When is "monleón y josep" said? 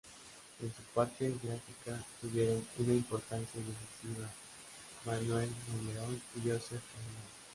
5.71-6.81